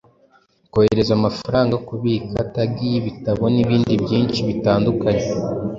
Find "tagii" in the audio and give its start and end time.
2.55-2.91